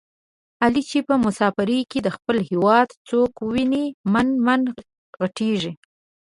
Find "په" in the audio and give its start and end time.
1.07-1.13